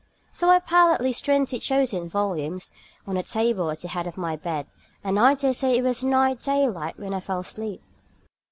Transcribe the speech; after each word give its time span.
So 0.31 0.49
I 0.49 0.57
piled 0.57 0.95
at 0.95 1.01
least 1.01 1.25
twenty 1.25 1.59
chosen 1.59 2.09
volumes 2.09 2.71
on 3.05 3.13
the 3.13 3.21
table 3.21 3.69
at 3.69 3.81
the 3.81 3.87
head 3.87 4.07
of 4.07 4.17
my 4.17 4.35
bed, 4.35 4.65
and 5.03 5.19
I 5.19 5.35
daresay 5.35 5.77
it 5.77 5.83
was 5.83 6.03
nigh 6.03 6.33
daylight 6.33 6.97
when 6.99 7.13
I 7.13 7.19
fell 7.19 7.41
asleep. 7.41 7.83